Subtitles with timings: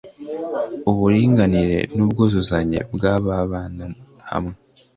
[0.89, 3.85] Uburinganire n'ubwuzuzanye bwababana
[4.29, 4.55] hamwe